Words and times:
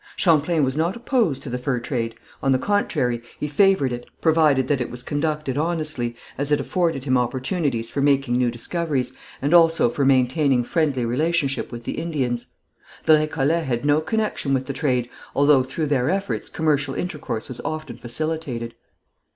Champlain 0.15 0.63
was 0.63 0.75
not 0.75 0.95
opposed 0.95 1.43
to 1.43 1.49
the 1.51 1.59
fur 1.59 1.79
trade; 1.79 2.15
on 2.41 2.51
the 2.51 2.57
contrary, 2.57 3.21
he 3.39 3.47
favoured 3.47 3.93
it, 3.93 4.07
provided 4.19 4.67
that 4.67 4.81
it 4.81 4.89
was 4.89 5.03
conducted 5.03 5.59
honestly, 5.59 6.15
as 6.39 6.51
it 6.51 6.59
afforded 6.59 7.03
him 7.03 7.19
opportunities 7.19 7.91
for 7.91 8.01
making 8.01 8.35
new 8.35 8.49
discoveries, 8.49 9.13
and 9.43 9.53
also 9.53 9.91
for 9.91 10.03
maintaining 10.03 10.63
friendly 10.63 11.05
relationship 11.05 11.71
with 11.71 11.83
the 11.83 11.99
Indians. 11.99 12.47
The 13.05 13.13
Récollets 13.13 13.65
had 13.65 13.85
no 13.85 14.01
connection 14.01 14.55
with 14.55 14.65
the 14.65 14.73
trade, 14.73 15.07
although 15.35 15.61
through 15.61 15.85
their 15.85 16.09
efforts 16.09 16.49
commercial 16.49 16.95
intercourse 16.95 17.47
was 17.47 17.59
often 17.63 17.99
facilitated. 17.99 18.73